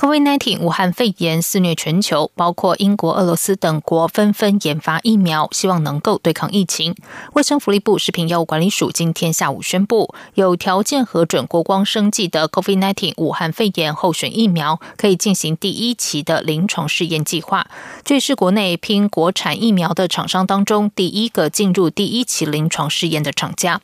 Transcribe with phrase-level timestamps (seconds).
[0.00, 6.94] COVID-19 武汉肺炎肆虐全球，包括英国、俄罗斯等国纷纷研发疫苗，希望能够对抗疫情。
[7.34, 17.66] 卫生福利部食品药物管理署今天下午宣布，有条件核准国光生技的 COVID-19 武汉肺炎候选疫苗，可以进行第一期的临床试验计划。
[18.02, 23.82] 这是国内拼国产疫苗的厂商当中第一个进入第一期临床试验的厂家。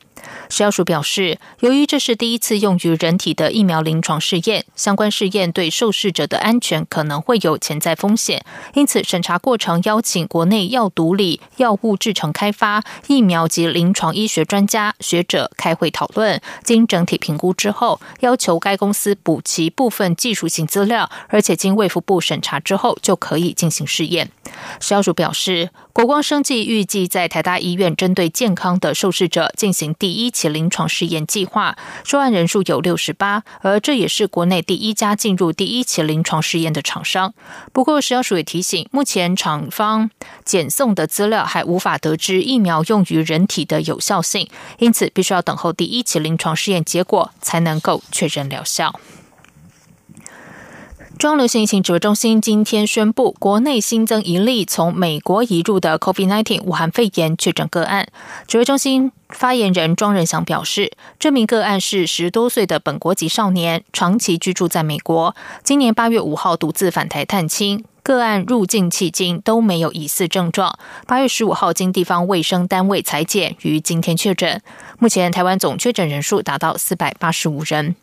[0.49, 24.31] 食药署表示，由于这是第一次用于人体的疫苗临床试验，相关试验对受试者的安全可能会有潜在风险，因此审查过程邀请国内药毒理、药物制成开发、疫苗及临床医学专家学者开会讨论，经整体评估之后，要求该公司补齐部分技术性资料，而且经卫福部审查之后就可以进行试验。
[24.79, 37.33] 食药署表示，国光生技预计在台大医院针对健康的受试者进行第一期临床试验计划，受案人数有六十八，而这也是国内第一家进入第一期临床试验的厂商。
[37.73, 40.11] 不过，食药署也提醒，目前厂方
[40.45, 48.99] 检送的资料还无法得知疫苗用于人体的有效性，因此必须要等候第一期临床试验结果才能够确认疗效。
[51.17, 58.07] 中央流行疫情指挥中心今天宣布，国内新增一例从美国移入的 COVID-19 武汉肺炎确诊个案。
[58.45, 67.83] 指挥中心发言人庄仁祥表示，这名个案是十多岁的本国籍少年，长期居住在美国，今年八月五号独自返台探亲。
[68.03, 70.79] 个案入境迄今都没有疑似症状。
[71.05, 74.61] 八月十五号经地方卫生单位裁检，于今天确诊。
[74.99, 77.95] 目前台湾总确诊人数达到四百八十五人。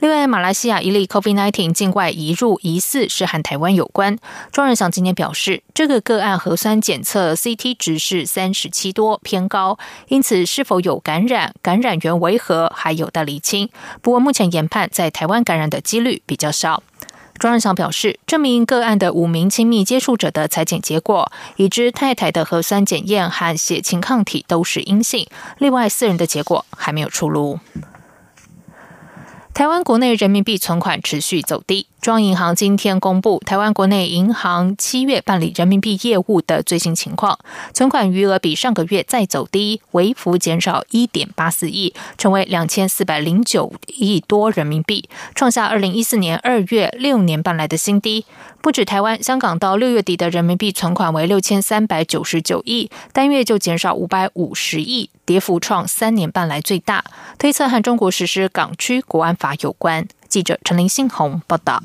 [0.00, 4.18] 另外，马来西亚一例 COVID-19 境外移入，疑似是和台湾有关。
[4.50, 9.78] 庄仁祥今天表示，这个个案核酸检测 CT 值是三十七多，偏高，
[10.08, 13.68] 因此是否有感染、感染源为何还有待厘清。
[14.02, 16.82] 不过目前研判在台湾感染的几率比较少。
[17.40, 27.58] 庄仁祥表示，这名个案的五名亲密接触者的裁剪结果，已知太太的核酸检验和血清抗体都是阴性，另外四人的结果还没有出炉。
[29.52, 31.86] 台湾国内人民币存款持续走低。
[32.00, 37.38] 中央银行今天公布台湾国内银行七月办理人民币业务的最新情况，
[37.74, 48.24] 存款余额比上个月再走低，微幅减少一点八四亿，成为两千四百零九亿多人民币，创下二零一四年二月六年半来的新低。
[48.62, 57.04] 不止台湾，香港到六月底的人民币存款为六千三百九十九亿，单月就减少五百五十亿，跌幅创三年半来最大。
[57.38, 60.08] 推测和中国实施港区国安法有关。
[60.26, 61.80] 记者陈林信宏报道。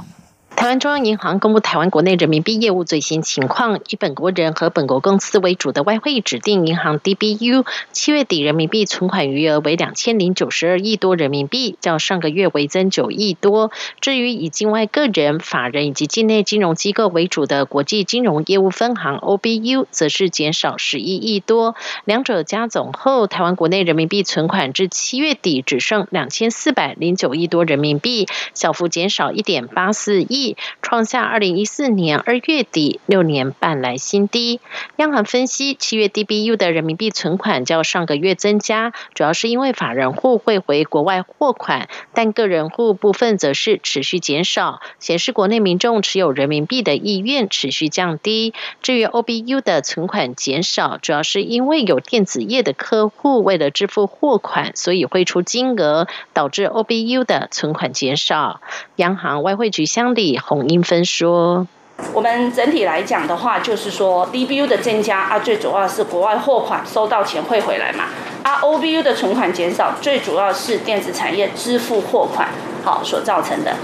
[0.56, 13.72] 台湾中央银行公布台湾国内人民币业务最新情况，以本国人和本国公司为主的外汇指定银行 DBU，七月底人民币存款余额为两千零九十二亿多人民币，较上个月微增九亿多。
[14.00, 21.76] 至于以境外个人、法人以及境内金融机构为主的国际金融业务分行 OBU，则是减少十一亿多。
[22.06, 30.45] 两者加总后，台湾国内人民币存款至七月底只剩两千四百零九亿多人民币，小幅减少一点八四亿。
[30.82, 34.60] 创下二零一四年二月底六年半来新低。
[34.98, 48.54] 央行分析，七月 DBU 的人民币存款较上个月增加，主要是因为法人户汇回国外货款，但个人户部分则是持续减少，显示国内民众持有人民币的意愿持续降低。
[48.82, 58.62] 至于 OBU 的存款减少，主要是因为有电子业的客户为了支付货款，所以汇出金额，导致 OBU 的存款减少。
[58.98, 60.35] 央行外汇局乡里。
[60.38, 61.68] 洪英芬说
[62.14, 68.06] ：“我们整体来讲的话，就是说 DBU 的增加啊，最主要是国外货款收到钱汇回来嘛。
[68.44, 72.50] 啊，OBU 的存款减少，最主要是电子产业支付货款
[72.84, 73.76] 好所造成的。”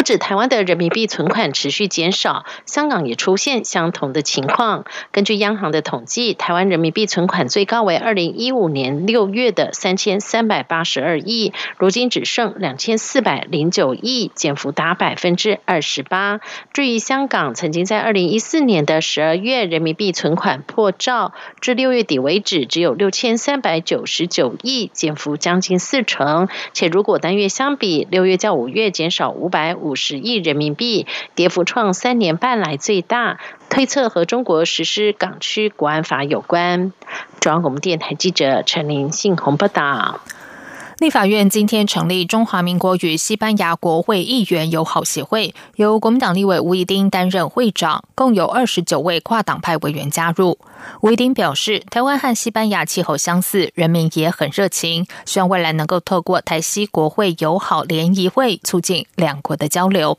[0.00, 4.86] 不止台湾的人民币存款持续减少，香港也出现相同的情况。
[5.12, 16.40] 根据央行的统计，台湾人民币存款最高为二零一五年六月的三千三百八十二亿，如今只剩两千四百零九亿，减幅达百分之二十八。
[16.72, 26.48] 至于香港，曾经在二零一四年的十二月人民币存款破兆，至六月底为止只有六千三百九十九亿，减幅将近四成。
[26.72, 29.89] 且如果单月相比，六月较五月减少五百五。
[29.90, 36.92] 五十亿人民币，跌幅创三年半来最大，推测和中国实施港区国安法有关。
[37.40, 40.20] 中央广播电台记者陈林信宏报道。
[41.00, 50.58] 立法院今天成立中华民国与西班牙国会议员友好协会，由国民党立委吴怡丁担任会长，共有二十九位跨党派委员加入。
[51.00, 60.18] 吴怡丁表示，台湾和西班牙气候相似，人民也很热情，希望未来能够透过台西国会友好联谊会，促进两国的交流。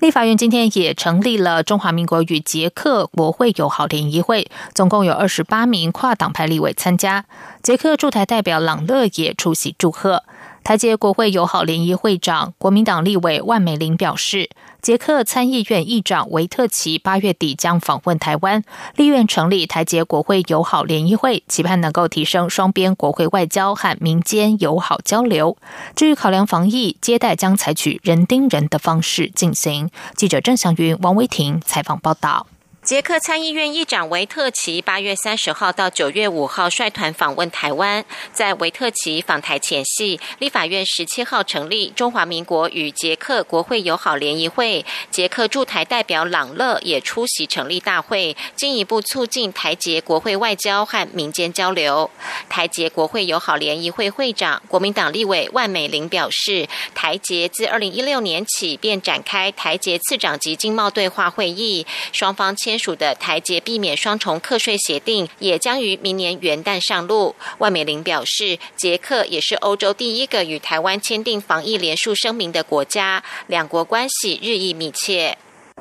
[0.00, 7.26] 立法院今天也成立了中华民国与捷克国会友好联谊会，总共有二十八名跨党派立委参加。
[7.66, 10.22] 捷克驻台代表朗乐也出席祝贺。
[10.62, 18.62] 台捷国会友好联谊会长、国民党立委万美玲表示，捷克参议院议长维特奇八月底将访问台湾，
[18.94, 25.56] 立院成立台捷国会友好联谊会，期盼能够提升双边国会外交和民间友好交流。
[25.96, 29.90] 至于考量防疫，接待将采取人盯人的方式进行。
[30.14, 32.46] 记者郑祥云、王维婷采访报道。
[32.86, 38.04] 捷克参议院议长维特奇八月三十号到九月五号率团访问台湾。
[38.32, 52.08] 在维特奇访台前夕，立法院十七号成立中华民国与捷克国会友好联谊会，捷克驻台代表朗乐也出席成立大会，进一步促进台捷国会外交和民间交流。
[52.48, 62.75] 台捷国会友好联谊会会长、国民党立委万美玲表示，台捷自二零一六年起便展开台捷次长级经贸对话会议，双方签。
[62.76, 67.34] 签署的台捷避免双重课税协定也将于明年元旦上路。
[67.56, 75.38] 万美玲表示，捷克也是欧洲第一个与台湾签订防疫联署声明的国家，两国关系日益密切。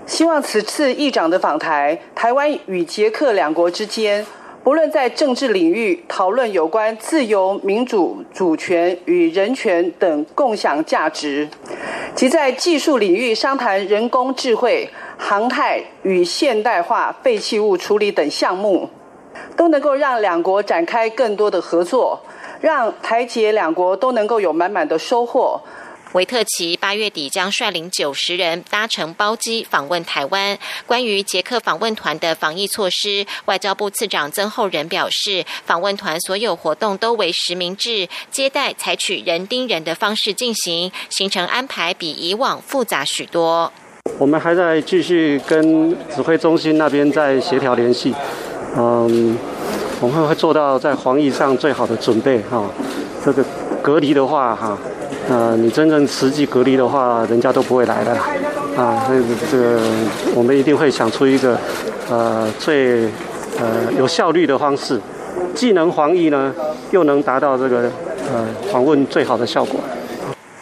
[0.08, 4.26] 希望此次议长的访台，台湾与捷克两国之间，
[4.66, 11.48] 不论在政治领域讨论有关自由、民主、主权与人权等共享价值，
[12.16, 14.90] 及在技术领域商谈人工智慧。
[15.18, 18.90] 航太与现代化废弃物处理等项目，
[19.56, 22.20] 都能够让两国展开更多的合作，
[22.60, 25.62] 让台捷两国都能够有满满的收获。
[26.14, 30.58] 维特奇八月底将率领九十人搭乘包机访问台湾。
[30.86, 43.72] 关于捷克访问团的防疫措施，外交部次长曾厚仁表示，访问团所有活动都为实名制，接待采取人盯人的方式进行，行程安排比以往复杂许多。
[44.18, 48.14] 我们还在继续跟指挥中心那边在协调联系，
[48.78, 49.38] 嗯，
[50.00, 52.64] 我们会做到在防疫上最好的准备哈。
[53.26, 53.44] 这个
[53.86, 54.76] 隔离的话哈，
[55.30, 58.12] 呃，你真正实际隔离的话，人家都不会来的
[58.76, 59.06] 啊。
[59.06, 59.22] 所以
[59.52, 59.80] 这个
[60.34, 61.56] 我们一定会想出一个
[62.10, 63.04] 呃最
[63.60, 65.00] 呃有效率的方式，
[65.54, 66.52] 既能防疫呢，
[66.90, 67.84] 又能达到这个
[68.34, 69.80] 呃访问最好的效果。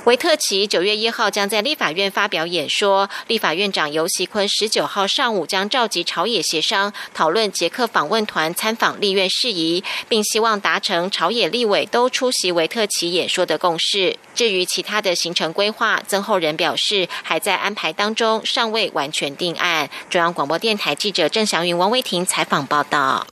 [0.05, 14.17] 维特奇九月一号将在立法院发表演说，立法院长游锡坤十九号上午将召集朝野协商，讨论捷克访问团参访立院事宜，并希望达成朝野立委都出席维特奇演说的共识。
[14.35, 19.89] 至于其他的行程规划，曾厚仁表示还在安排当中，尚未完全定案。
[20.09, 23.25] 中央广播电台记者郑祥云、王威婷采访报道。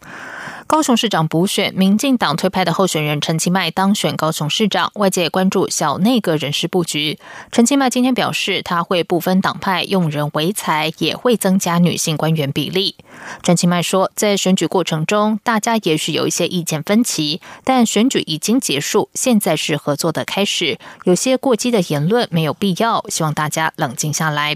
[0.71, 7.19] 高雄市长补选，民进党推派的候选人陈其迈当选高雄市长，外界关注小内阁人事布局。
[7.51, 12.95] 陈其迈今天表示，他会不分党派用人为才，也会增加女性官员比例。
[13.43, 20.77] 陈其迈说，在选举过程中，大家也许有一些意见分歧，但选举已经结束，现在是合作的开始。
[21.03, 24.55] 有些过激的言论没有必要，希望大家冷静下来。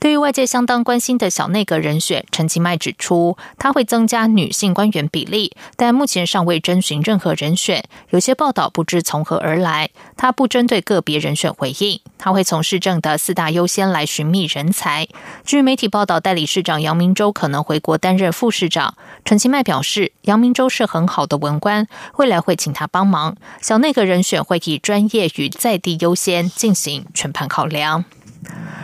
[0.00, 7.84] 对于外界相当关心的小内阁人选，陈其迈指出，他会增加女性官员比例，但目前尚未征询任何人选。
[8.10, 12.00] 有些报道不知从何而来，他不针对个别人选回应。
[12.18, 15.06] 他会从市政的四大优先来寻觅人才。
[15.44, 18.96] 据媒体报道，代理市长杨明洲可能回国担任副市长。
[19.24, 23.36] 陈其迈表示，杨明洲是很好的文官，未来会请他帮忙。
[23.60, 28.04] 小内阁人选会以专业与在地优先进行全盘考量。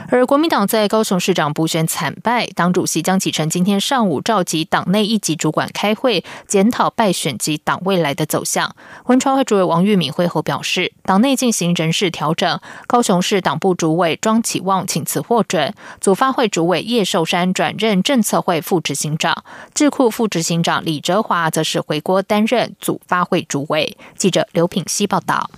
[0.08, 8.76] 而国民党在高雄市长补选惨败，党主席江启臣今天上午召集党内一级主管开会，检讨败选及党未来的走向。
[9.06, 19.44] 文传会主委王玉敏会后表示，党内进行人事调整，高雄市党部主委庄启旺请辞获准，组发会主委叶寿山转任政策会副执行长，
[19.74, 23.96] 智库副执行长李哲华则是回国担任组发会主委。
[24.16, 25.50] 记者刘品希报道。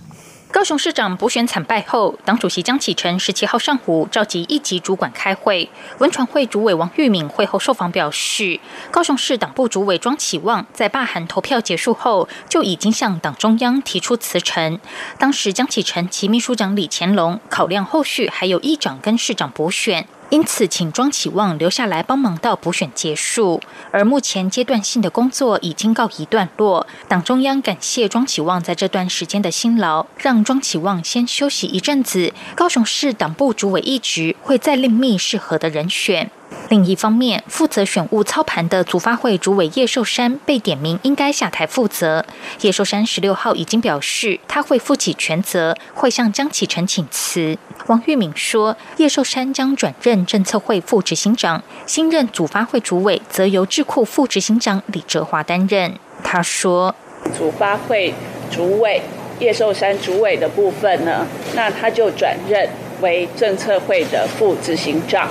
[0.51, 5.69] 高雄市长补选惨败后，党主席江启臣十七号上午召集一级主管开会。
[5.99, 14.79] 文传会主委王玉敏会后受访表示，高雄市党部主委庄启旺在罢韩投票结束后就已经向党中央提出辞呈。
[15.19, 20.07] 当时江启臣及秘书长李乾隆考量后续还有议长跟市长补选。
[20.29, 23.59] 因此，请庄启旺留下来帮忙到补选结束。
[23.91, 32.31] 而目前阶段性的工作已经告一段落，党中央感谢庄启旺在这段时间的辛劳，让庄启旺先休息一阵子。
[32.55, 36.29] 高雄市党部主委一职会再另觅适合的人选。
[36.69, 42.25] 另一方面，负责选务操盘的组发会主委叶寿山被点名应该下台负责。
[42.61, 47.57] 叶寿山十六号已经表示他会负起全责，会向江启臣请辞。
[47.87, 55.95] 王玉敏说，叶寿山将转任政策会副执行长，新任组发会主委则由智库副执行长李哲华担任。
[56.23, 56.93] 他说，
[57.35, 58.13] 组发会
[58.51, 59.01] 主委
[59.39, 61.25] 叶寿山主委的部分呢，
[61.55, 62.69] 那他就转任
[63.01, 65.29] 为政策会的副执行长。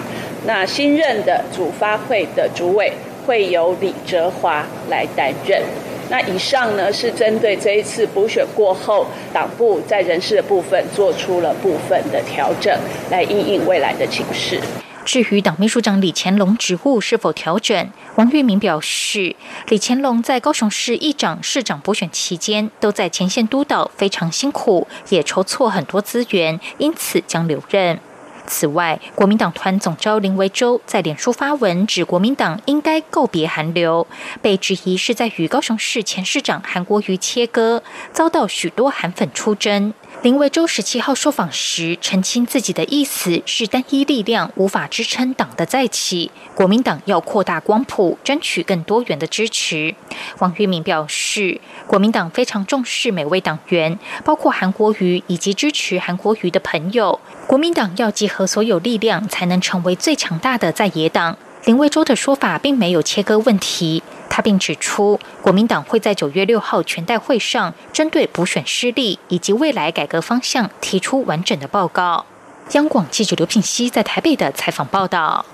[0.48, 2.90] 那新任的主发会的主委
[3.26, 5.62] 会由李哲华来担任。
[6.08, 12.74] 那以上呢是针对这一次补选过后，党部在人事的部分做出了部分的调整，
[13.10, 14.58] 来应应未来的情势。
[15.04, 19.36] 至于党秘书长李乾龙职务是否调整，王玉明表示，
[19.68, 28.00] 李乾龙在高雄市议长、市长补选期间都在前线督导，非常辛苦，也筹措很多资源，因此将留任。
[28.48, 34.06] 此外，国民党团总召林维洲在脸书发文指，国民党应该告别韩流，
[34.42, 39.92] 被质疑是在与高雄市前市长韩国瑜切割，遭到许多韩粉出征。
[40.20, 49.94] 林维洲十七号受访时澄清，自己的意思是单一力量无法支撑党的再起，国民党要扩大光谱，争取更多元的支持。
[50.40, 57.20] 王玉明表示，国民党非常重视每位党员，包括韩国瑜以及支持韩国瑜的朋友。
[57.46, 61.38] 国民党要集合所有力量，才能成为最强大的在野党。
[61.64, 64.02] 林维洲的说法并没有切割问题。
[64.38, 72.24] 他并指出，国民党会在九月六号全代会上，针对补选失利以及未来改革方向提出完整的报告。
[72.70, 75.44] 央广记者刘品熙在台北的采访报道。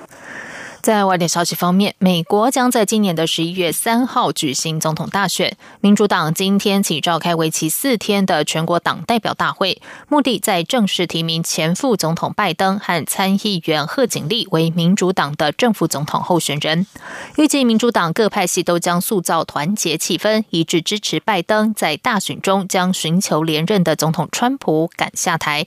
[0.85, 5.57] 在外电消息方面，美国将在今年的十一月三号举行总统大选。
[5.81, 16.87] 民主党今天起召开为期四天的全国党代表大会，目的在正式提名前副总统拜登和参议员贺锦丽为民主党的正副总统候选人。
[17.39, 25.67] 预计民主党各派系都将塑造团结气氛，一致支持拜登在大选中将寻求连任的总统川普赶下台。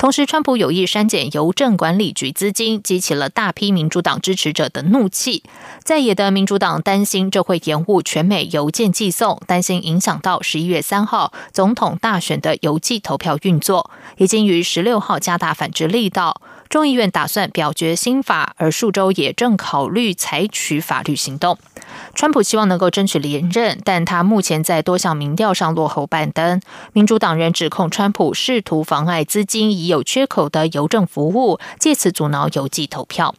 [0.00, 5.42] 同时，川普有意删减邮政管理局资金，激起了大批民主党支持者的怒气。
[5.84, 16.40] 在野的民主党担心这会延误全美邮件寄送，担心影响到十一月三号总统大选的邮寄投票运作，已经于十六号加大反制力道。
[16.70, 21.58] 众议院打算表决新法，而数州也正考虑采取法律行动。
[22.14, 26.60] 川普希望能够争取连任，但他目前在多项民调上落后拜登。
[26.92, 33.34] 民主党人指控川普试图妨碍资金已有缺口的邮政服务，借此阻挠邮寄投票。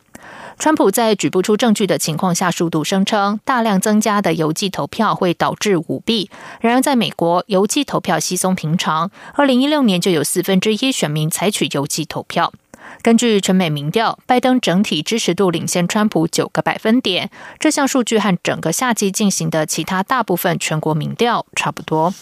[0.60, 6.30] 川普在举不出证据的情况下，数度声称大量增加的邮寄投票会导致舞弊。
[6.60, 9.10] 然而，在美国，邮寄投票稀松平常。
[9.36, 12.52] 二零一六年就有四分之一选民采取邮寄投票。
[13.02, 17.32] 根据全美民调，拜登整体支持度领先川普九个百分点。
[17.58, 22.14] 这项数据和整个夏季进行的其他大部分全国民调差不多。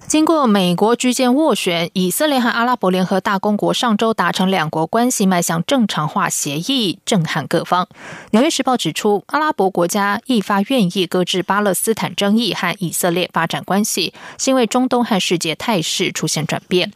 [0.00, 7.88] 经过美国居间斡旋，以色列和阿拉伯联合大公国上周达成两国关系迈向正常化协议，震撼各方。
[8.32, 16.92] 纽约时报指出，阿拉伯国家一发愿意搁置巴勒斯坦争议和以色列发展关系，是因为中东和世界态势出现转变。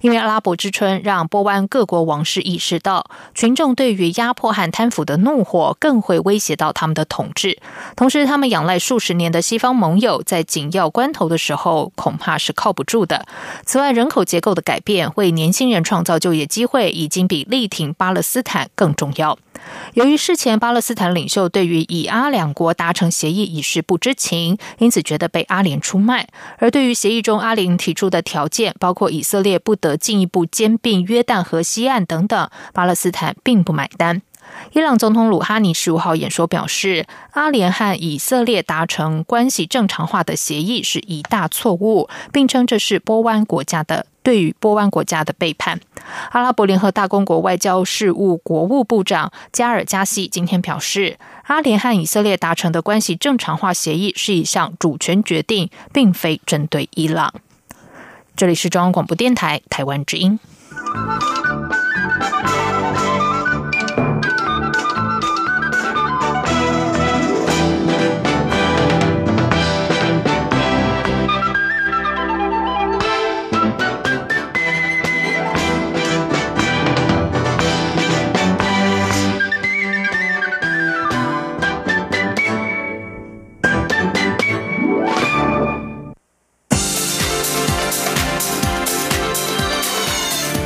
[0.00, 3.04] 因为阿拉伯之春让波湾各国王室意识到，
[3.34, 7.58] 群众对于压迫和贪腐的怒火更会威胁到他们的统治。
[7.96, 13.24] 同时，他们仰赖数十年的西方盟友，在紧要关头的时候恐怕是靠不住的。
[13.64, 19.38] 此外，人口结构的改变为年轻人创造就业机会，已经比力挺巴勒斯坦更重要。
[19.94, 26.26] 由于事前巴勒斯坦领袖对于以阿两国达成协议已是不知情，因此觉得被阿联出卖。
[26.58, 34.22] 而对于协议中阿联提出的条件，包括以色列不得进一步兼并约旦河西岸等等，巴勒斯坦并不买单。
[34.72, 44.06] 伊朗总统鲁哈尼十五号演说表示，阿联和以色列达成关系正常化的协议是一大错误，并称这是波湾国家的。
[44.22, 45.80] 对于波湾国家的背叛，
[46.30, 57.34] 阿拉伯联合大公国外交事务国务部长加尔加西今天表示，阿联和以色列达成的关系正常化协议是一项主权决定，并非针对伊朗。
[58.36, 60.38] 这里是中央广播电台台湾之音。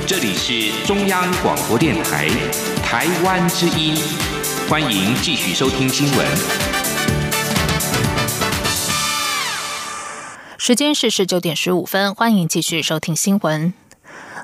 [0.07, 2.29] 这里是中央广播电台
[2.85, 3.97] 台湾之音，
[4.71, 6.25] 欢迎继续收听新闻。
[10.57, 13.75] 时间是十九点十五分，欢迎继续收听新闻。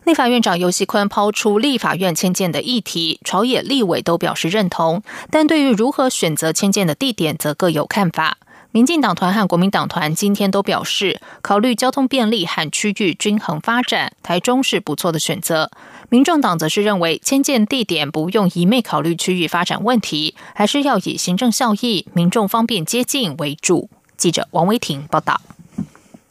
[0.03, 8.39] 立法院长游锡坤抛出立法院迁建的议题，朝野立委都表示认同，但对于如何选择迁建的地点，则各有看法。
[8.75, 15.71] 民进党团和国民党团今天都表示，考虑交通便利和区域均衡发展，台中是不错的选择。
[16.09, 23.91] 民众党则是认为，迁建地点不用一昧考虑区域发展问题，还是要以行政效益、民众方便接近为主。
[24.17, 25.39] 记者王维婷报道。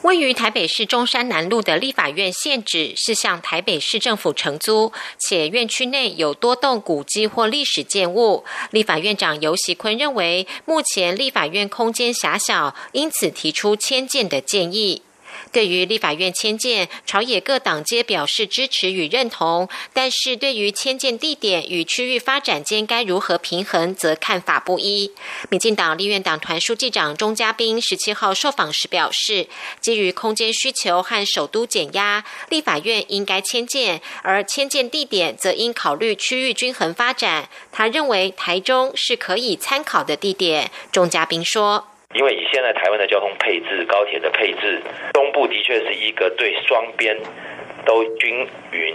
[0.02, 8.44] 位于台北市中山南路的立法院现址是向台北市政府承租，且院区内有多栋古迹或历史建物。
[8.72, 15.02] 立法院长游锡坤认为，目前立法院空间狭小，因此提出迁建的建议。
[15.50, 25.12] 对于立法院迁建，朝野各党皆表示支持与认同，但是对于迁建地点与区域发展间该如何平衡，则看法不一。
[25.50, 29.48] 民进党立院党团书记长钟嘉宾十七号受访时表示，
[29.80, 37.48] 基于空间需求和首都减压，立法院应该迁建，而迁建地点则应考虑区域均衡发展。
[37.70, 40.70] 他认为台中是可以参考的地点。
[40.90, 41.91] 钟嘉宾说。
[42.14, 47.16] 因为以现在台湾的交通配置、高铁的配置，东部的确是一个对双边
[47.84, 48.94] 都均匀、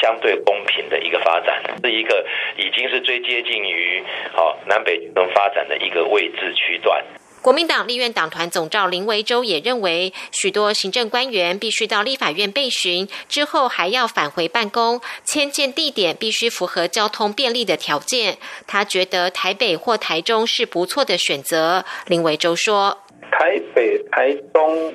[0.00, 7.02] 相对公平的一个发展，是一个已经是最接近于好南北均衡发展的一个位置区段。
[7.40, 18.38] 国民党立院党团总召林维洲也认为，许多行政官员必须到立法院备询，之后还要返回办公，迁建地点必须符合交通便利的条件。
[18.66, 21.84] 他觉得台北或台中是不错的选择。
[22.08, 22.98] 林维洲说
[23.30, 24.92] ：“台北、台中，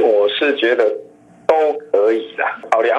[0.00, 0.90] 我是觉得
[1.46, 2.44] 都可以的。
[2.70, 2.98] 考量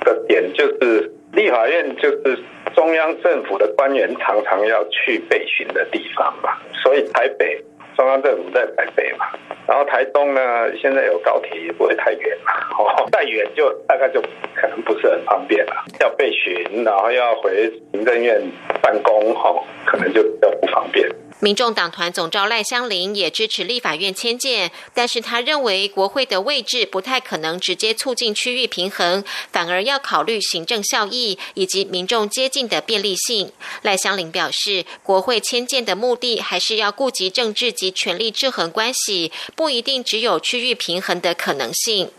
[0.00, 2.38] 的点就是立法院就是
[2.74, 7.62] 中央政府的官员常常要去备询的地方吧，所以台北。”
[7.96, 9.26] 中央政府在台北嘛，
[9.66, 10.40] 然后台东呢，
[10.76, 14.20] 现在有高铁也不会太远嘛， 哦，再远就大概就
[14.54, 18.40] 可能不是很方便了，要备巡，然后要回行政院
[18.82, 21.08] 办公，哦，可能就比较不方便。
[21.40, 29.22] 民众党团总召赖香林也支持立法院迁建，但是他认为国会的位置不太可能直接促进区域平衡，
[29.52, 33.52] 反而要考虑行政效益以及民众接近的便利性。
[33.82, 42.10] 赖香林表示，国会迁建的目的还是要顾及政治及权力制衡关系，不一定只有区域平衡的可能性。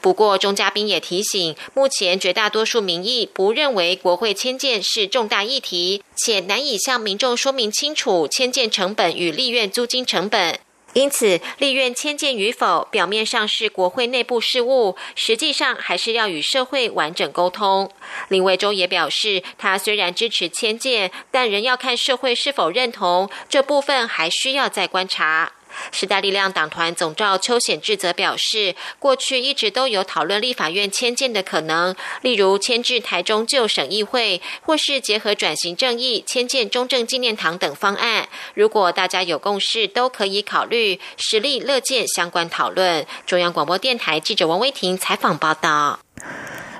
[0.00, 10.58] 不过，钟嘉宾也提醒，目前绝大多数民意不认为国会迁建是重大议题，且难以向民众说明清楚迁建成本与立院租金成本。
[10.94, 17.90] 因此，立院迁建与否，表面上是国会内部事务，实际上还是要与社会完整沟通。
[18.28, 25.52] 林维忠也表示，他虽然支持迁建，但仍要看社会是否认同，这部分还需要再观察。
[25.92, 38.28] 时代力量党团总召邱显志则表示，过去一直都有讨论立法院迁建的可能，例如迁至台中旧省议会，或是结合转型正义迁建中正纪念堂等方案。
[38.54, 43.06] 如果大家有共识，都可以考虑，实力乐见相关讨论。
[43.26, 46.00] 中央广播电台记者王威婷采访报道。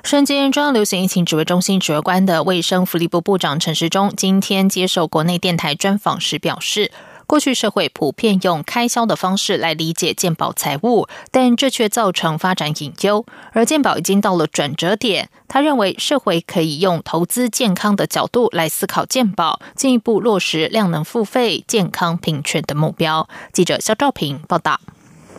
[0.04, 6.92] 瞬间中央流行疫情指挥中心指挥官的卫生福利部部长陈时中，今天接受国内电台专访时表示。
[7.26, 13.26] 过去社会普遍用开销的方式来理解健保财务，但这却造成发展隐忧。
[13.52, 23.28] 而健保已经到了转折点，他认为社会可以用投资健康的角度来思考健保，进一步落实量能付费、健康平权的目标。
[23.52, 24.80] 记者肖兆平报道。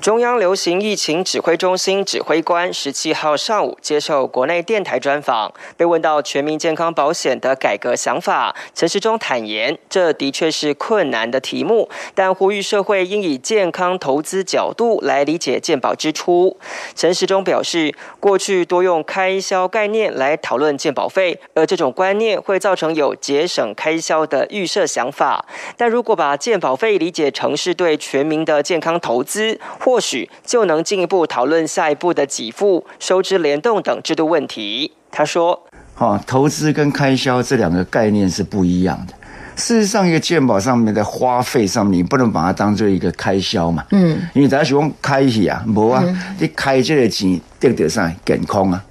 [0.02, 16.58] 中央流行疫情指挥中心指挥官十七号上午接受国内电台专访，被问到全民健康保险的改革想法，陈时中坦言，这的确是困难的题目，但呼吁社会应以健康投资角度来理解健保支出。
[16.96, 25.46] 陈时中表示，过去多用开销概念来讨论健保费，而这种观念会造成有节省开销的预设想法。
[25.76, 34.92] 但如果把健保费理解成是对全民的健康投资，或许就能进一步讨论下一步的给付、收支联动等制度问题。
[35.10, 35.64] 他说
[35.96, 39.14] ：“哈，投资跟开销这两个概念是不一样的。
[39.56, 43.82] 事实上，一个健保上面的花费上面，你不能把它当做一个开销嘛。
[43.92, 46.04] 嗯，因为大家喜欢开起啊，无啊，
[46.38, 48.84] 你开这个钱得得上健康啊，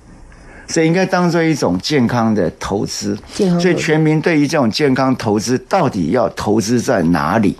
[0.66, 3.14] 所以应该当做一种健康的投资。
[3.60, 7.54] 所以全民对于这种健康投资，到底要投资在哪里？”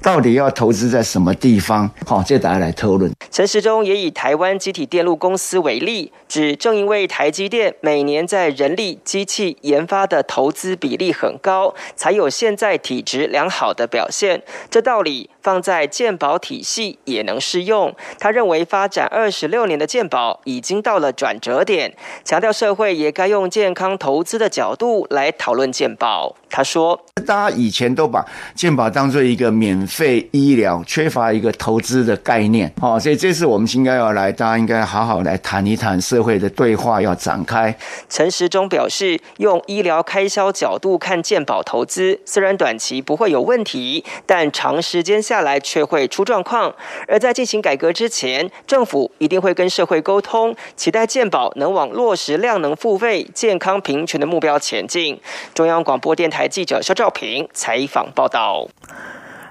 [0.00, 1.90] 到底要投资在什么地方？
[2.06, 3.12] 好，接大家来讨论。
[3.30, 14.42] 陈时中也以台湾集体电路公司为例，指正因为台积电每年在人力、机器研发的投资比例很高，才有现在体质良好的表现。
[14.70, 17.94] 这道理放在健保体系也能适用。
[18.18, 26.36] 他认为发展二十六年的健保已经到了转折点，强调社会也该用健康投资的角度来讨论健保。
[26.50, 28.22] 他说：“大家以前都把
[28.54, 37.74] 健保当做一个免费医疗，缺乏一个投资的概念，哦，所以这次我们应该要来，大家应该好好来谈一谈社会的对话要展开。”
[38.10, 46.74] 陈时中表示：“用医疗开销角度看健保投资，虽然短期不会有问题，但长时间下来却会出状况。
[47.06, 55.20] 而在进行改革之前，政府一定会跟社会沟通，期待健保能往落实量能付费、健康平权的目标前进。”
[55.52, 56.38] 中央广播电台。
[56.38, 58.68] 台记者肖兆平采访报道。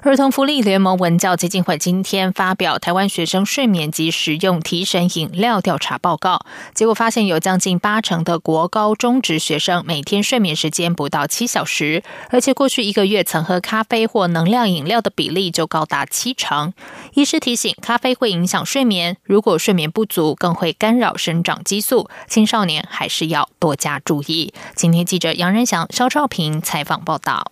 [0.08, 16.74] 儿童福利联盟文教基金会今天发表台湾学生睡眠及使用提神饮料调查报告，结果发现有将近八成的国高中职学生每天睡眠时间不到七小时，而且过去一个月曾喝咖啡或能量饮料的比例就高达七成。
[17.14, 24.54] 医师提醒，咖啡会影响睡眠，如果睡眠不足，更会干扰生长激素，青少年还是要多加注意。
[24.74, 27.52] 今天记者杨仁祥、肖兆平采访报道。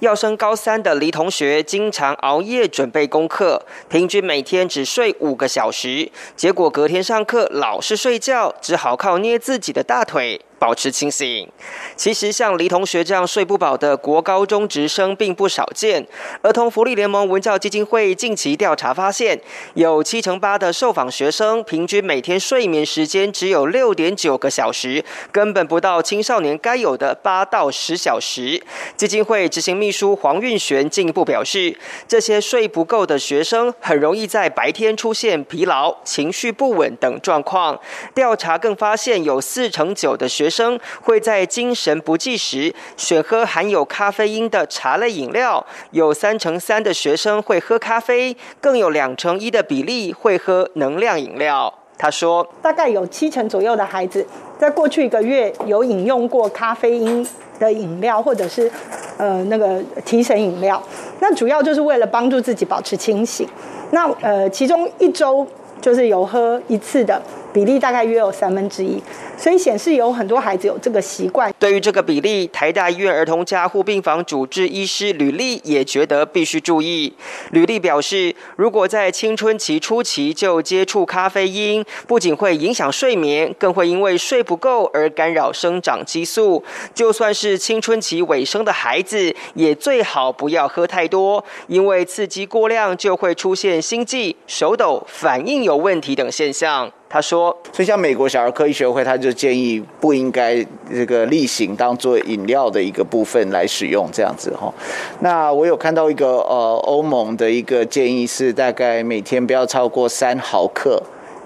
[0.00, 10.40] 要升高三的黎同学，经常熬夜准备功课，平均每天只睡五个小时，结果隔天上课老是睡觉，只好靠捏自己的大腿。
[10.58, 11.48] 保持清醒。
[11.96, 16.06] 其实像黎同学这样睡不饱的国高中职生并不少见。
[16.42, 19.40] 儿童福利联盟文教基金会近期调查发现，
[19.74, 28.62] 有七成八的受访学生平均每天睡眠时间只有六点九个小时，根本不到青少年该有的八到十小时。
[28.96, 37.78] 基金会执行秘书黄运璇进一步表示，这些睡不够的学生很容易在白天出现疲劳、情绪不稳等状况。
[38.14, 51.72] 调查更发现，有四成九的学学生会在精神不济时选喝含有咖啡因的茶类饮料，有三成三的学生会喝咖啡，更有两成一的比例会喝能量饮料。
[51.98, 54.26] 他说，大概有七成左右的孩子
[54.58, 58.70] 在过去一个月有饮用过咖啡因的饮料，或者是
[59.18, 60.82] 呃那个提神饮料，
[61.20, 63.46] 那主要就是为了帮助自己保持清醒。
[63.90, 65.46] 那呃其中一周
[65.82, 67.20] 就是有喝一次的。
[67.52, 69.02] 比例大概约有三分之一，
[69.36, 71.52] 所以显示有很多孩子有这个习惯。
[71.58, 77.12] 对于这个比例，台大医院儿童加护病房主治医师吕丽也觉得必须注意。
[77.52, 86.62] 吕丽表示，如果在青春期初期就接触咖啡因，不仅会影响睡眠，更会因为睡不够而干扰生长激素。
[86.94, 96.92] 就算是青春期尾声的孩子，也最好不要喝太多，因为刺激过量就会出现心悸、手抖、反应有问题等现象。
[97.08, 104.72] 他说：“所以像美国小儿科医学会，他就建议不应该这个例行当做饮料的一个部分来使用，这样子哈。
[105.20, 111.02] 那我有看到一个呃欧盟的一个建议是，大概每天不要超过三毫克。”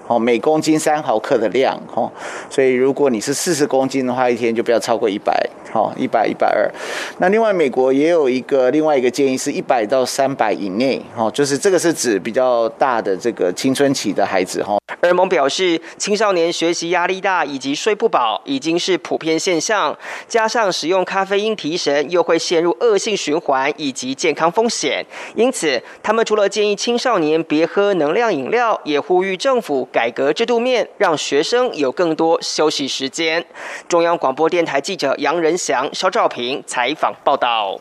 [0.07, 2.11] 哦，每公斤三毫克的量，哦，
[2.49, 5.33] 所以如果你是四十公斤的话，一天就不要超过一百，
[5.71, 6.69] 好，一百一百二。
[7.19, 14.77] 那另外美国也有一个另外一个建议是一百到三百以内，哦，就是这个是指比较大的这个青春期的孩子，哈。
[15.01, 25.05] 尔蒙表示，青少年学习压力大以及睡不饱已经是普遍现象，加上使用咖啡因提神，又会陷入恶性循环以及健康风险。
[25.35, 29.87] 因此，他们除了建议青少年别喝能量饮料，也呼吁政府。
[29.93, 33.45] 改革制度面，让学生有更多休息时间。
[33.87, 37.79] 中央广播电台记者杨仁祥、肖兆平采访报道。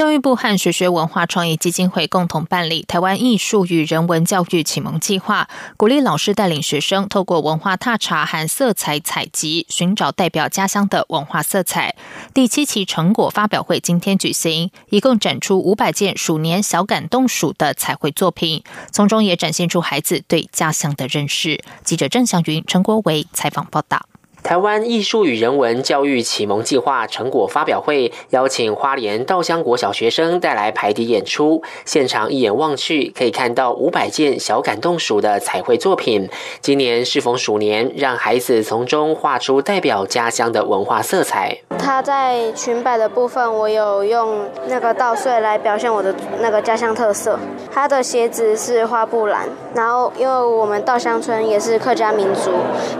[0.00, 11.94] 教育部和学学文化创意基金会共同办理台湾艺术与人文教育启蒙计划，鼓励老师带领学生透过文化踏查和色彩采集，寻找代表家乡的文化色彩。
[12.32, 21.62] 第七期成果发表会今天举行，一共展出五百件鼠年小感动鼠的彩绘作品，从中也展现出孩子对家乡的认识。
[21.84, 24.06] 记者郑祥云、陈国维采访报道。
[24.42, 36.28] 台湾艺术与人文教育启蒙计划成果发表会邀请花莲稻香国小学生带来排笛演出，现场一眼望去可以看到五百件小感动鼠的彩绘作品。
[36.60, 41.58] 今年适逢鼠年，让孩子从中画出代表家乡的文化色彩。
[41.78, 47.38] 他在裙摆的部分，我有用那个稻穗来表现我的那个家乡特色。
[47.70, 52.50] 他的鞋子是花布蓝，然后因为我们稻香村也是客家民族，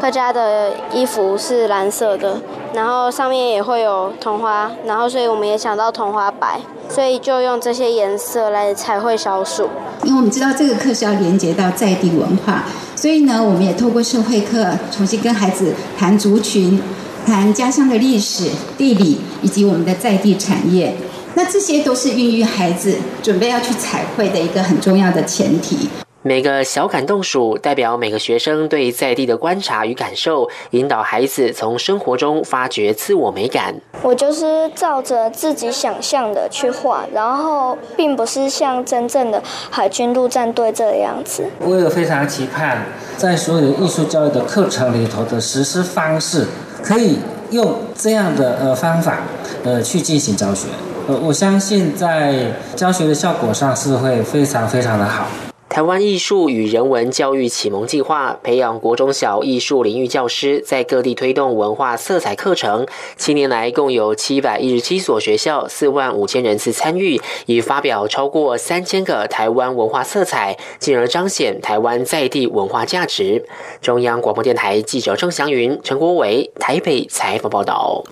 [0.00, 1.29] 客家的衣服。
[1.30, 2.42] 不是蓝色的，
[2.74, 9.68] 然后上面也会有桐花，然后所以我们也想到桐花白，所以就用这些颜色来彩绘小鼠。
[10.02, 12.64] 因为我们知道这个课是要连接到在地文化，
[12.96, 16.82] 所以呢，我们也透过社会课重新跟孩子谈族群、
[17.24, 20.96] 谈家乡的历史、地理以及我们的在地产业。
[21.34, 25.88] 那这些都是孕育孩子准备要去彩绘的一个很重要的前提。
[26.22, 33.74] 每个小感动鼠代表每个学生对在地的观察与感受，引导孩子从生活中发掘自我美感。
[34.02, 41.42] 我就是照着自己想象的去画，然后并不是像真正的海军陆战队这样子。
[41.60, 42.84] 我有非常期盼，
[43.16, 46.46] 在所有的艺术教育的课程里头的实施方式，
[46.82, 47.18] 可以
[47.50, 49.22] 用这样的呃方法
[49.64, 50.68] 呃去进行教学。
[51.08, 55.26] 呃，我相信在教学的效果上是会非常非常的好。
[55.70, 62.88] 台湾艺术与人文教育启蒙计划培养国中小艺术领域教师，在各地推动文化色彩课程。
[63.16, 73.46] 七年来，共有七百一十七所学校，四万五千人次参与，已发表超过三千个台湾文化色彩，进而彰显台湾在地文化价值。
[73.80, 78.02] 中央广播电台记者郑祥云、陈国伟台北采访报道。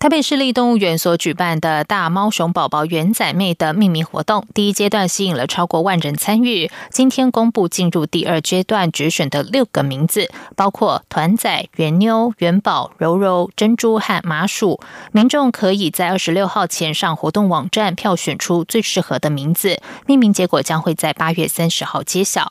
[0.00, 6.70] 台北市立动物园所举办的大猫熊宝宝圆仔妹的命名活动，第一阶段吸引了超过万人参与。
[6.90, 14.80] 今天公布进入第二阶段决选的六个名字，包括团仔、圆妞、元宝、柔柔、珍珠和麻薯。
[15.12, 22.50] 民众可以在二十六号前上活动网站票选出最适合的名字，命名结果将会在八月三十号揭晓。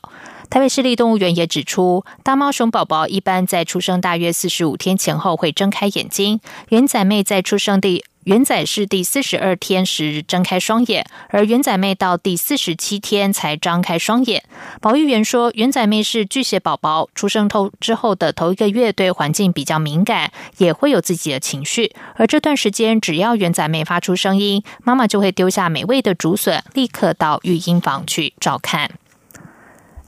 [0.50, 14.42] 台北市立动物园也指出，大猫熊宝宝一般在出生大约四十五天前后会睁开眼睛，圆仔妹在出生第圆仔是第四十二天时睁开双眼，而圆仔妹到第四十七天才张开双眼。
[14.80, 28.90] 保育员说，圆仔妹是巨蟹宝宝，出生头之后的头一个月对环境比较敏感，也会有自己的情绪，而这段时间只要圆仔妹发出声音，妈妈就会丢下美味的竹笋，立刻到育婴房去照看。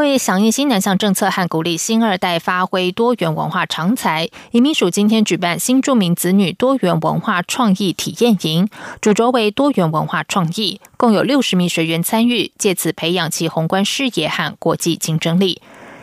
[0.00, 8.68] 为响应新南向政策和鼓励新二代发挥多元文化长才，移民署今天举办新著名子女多元文化创意体验营，
[9.00, 15.60] 主轴为多元文化创意，共有六十名学员参与，借此培养其宏观视野和国际竞争力。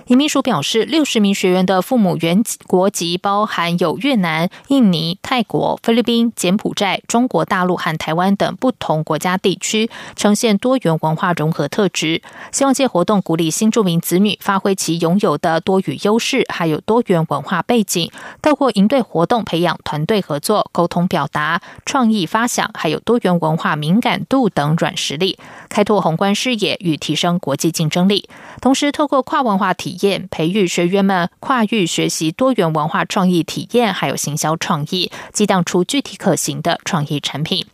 [0.07, 12.21] 移民署表示，六十名学员的父母原国籍包含有越南、印尼、泰国、菲律宾、柬埔寨、中国大陆和台湾等不同国家地区，呈现多元文化融合特质。
[12.53, 18.09] 希望借活动鼓励新住民子女发挥其拥有的多语优势，还有多元文化背景，
[18.41, 28.29] 透过营队活动培养团队合作、沟通表达、创意发想，还有多元文化敏感度等软实力，开拓宏观视野与提升国际竞争力。
[28.61, 29.96] 同时，透过跨文化体。
[30.01, 37.65] 验培育学员们跨域学习多元文化创意体验，还有行销创意，激荡出具体可行的创意产品。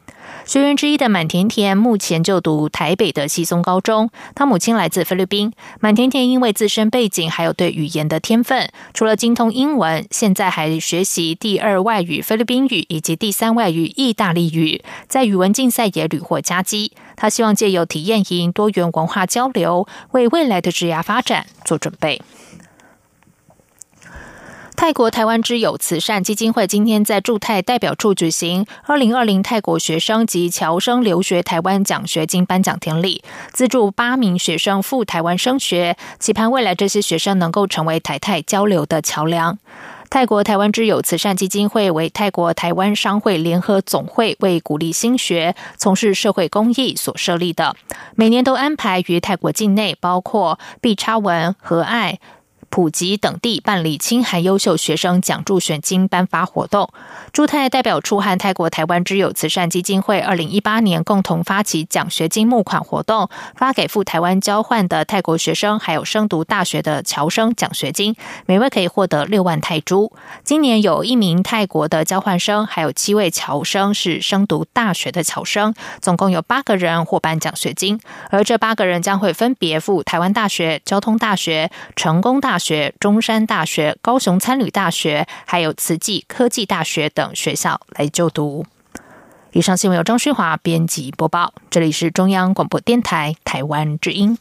[0.46, 5.54] 学员之一的满甜甜目前就读台北的西松高中，他母亲来自菲律宾。
[5.80, 16.92] 满甜甜因为自身背景还有对语言的天分，除了精通英文，现在还学习第二外语菲律宾语以及第三外语意大利语，在语文竞赛也屡获佳绩。
[17.16, 22.22] 他希望借由体验营多元文化交流，为未来的职涯发展做准备。
[24.76, 33.24] 泰国台湾之友慈善基金会今天在驻泰代表处举行二零二零泰国学生及侨生留学台湾奖学金颁奖典礼，
[33.54, 39.58] 资助八名学生赴台湾升学，期盼未来这些学生能够成为台泰交流的桥梁。
[40.14, 47.76] 泰国台湾之友慈善基金会为泰国台湾商会联合总会为鼓励新学从事社会公益所设立的，
[48.14, 52.20] 每年都安排于泰国境内，包括毕差文和爱。
[52.74, 56.90] 普吉等地办理青韩优秀学生奖助选金颁发活动。
[57.32, 68.16] 驻泰代表处和泰国台湾之友慈善基金会二零一八年共同发起奖学金募款活动，发给赴台湾交换的泰国学生，还有升读大学的侨生奖学金，
[68.48, 70.12] 每位可以获得六万泰铢。
[70.44, 78.00] 今年有一名泰国的交换生，还有七位侨生是升读大学的侨生，总共有八个人获颁奖学金，
[78.32, 88.66] 而这八个人将会分别赴台湾大学、交通大学、成功大学学、中山大学、高雄参旅大学，还有慈济科技大学等学校来就读。
[89.52, 94.38] 以上新闻由张旭华编辑播报，这里是中央广播电台台湾之音。